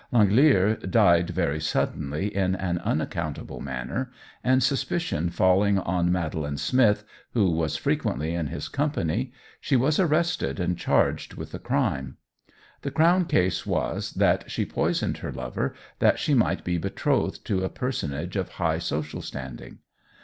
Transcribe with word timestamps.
L'Angelier 0.11 0.77
died 0.77 1.29
very 1.29 1.59
suddenly 1.59 2.35
in 2.35 2.55
an 2.55 2.79
unaccountable 2.79 3.59
manner, 3.61 4.09
and 4.43 4.63
suspicion 4.63 5.29
falling 5.29 5.77
on 5.77 6.11
Madeline 6.11 6.57
Smith, 6.57 7.03
who 7.33 7.51
was 7.51 7.77
frequently 7.77 8.33
in 8.33 8.47
his 8.47 8.67
company, 8.67 9.31
she 9.59 9.75
was 9.75 9.99
arrested 9.99 10.59
and 10.59 10.75
charged 10.75 11.35
with 11.35 11.51
the 11.51 11.59
crime. 11.59 12.17
The 12.81 12.89
Crown 12.89 13.25
case 13.25 13.63
was, 13.63 14.13
that 14.13 14.49
she 14.49 14.65
poisoned 14.65 15.19
her 15.19 15.31
lover 15.31 15.75
that 15.99 16.17
she 16.17 16.33
might 16.33 16.63
be 16.63 16.79
betrothed 16.79 17.45
to 17.45 17.63
a 17.63 17.69
personage 17.69 18.35
of 18.35 18.49
high 18.57 18.79
social 18.79 19.21
standing. 19.21 19.81